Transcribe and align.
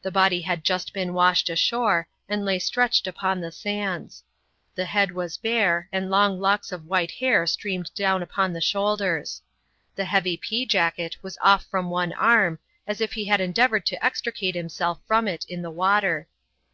The 0.00 0.10
body 0.10 0.40
had 0.40 0.64
just 0.64 0.94
been 0.94 1.12
washed 1.12 1.50
ashore, 1.50 2.08
and 2.26 2.42
lay 2.42 2.58
stretched 2.58 3.06
upon 3.06 3.42
the 3.42 3.52
sands. 3.52 4.24
The 4.74 4.86
head 4.86 5.10
was 5.10 5.36
bare, 5.36 5.90
and 5.92 6.08
long 6.08 6.40
locks 6.40 6.72
of 6.72 6.86
white 6.86 7.10
hair 7.10 7.46
streamed 7.46 7.90
down 7.94 8.22
upon 8.22 8.54
the 8.54 8.62
shoulders. 8.62 9.42
The 9.94 10.06
heavy 10.06 10.38
pea 10.38 10.64
jacket 10.64 11.18
was 11.20 11.36
off 11.42 11.66
from 11.66 11.90
one 11.90 12.14
arm, 12.14 12.58
as 12.86 13.02
if 13.02 13.12
he 13.12 13.26
had 13.26 13.42
endeavored 13.42 13.84
to 13.84 14.02
extricate 14.02 14.54
himself 14.54 15.00
from 15.06 15.28
it 15.28 15.44
in 15.50 15.60
the 15.60 15.70
water. 15.70 16.28